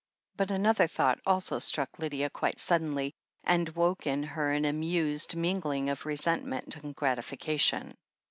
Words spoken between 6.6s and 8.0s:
and gratification.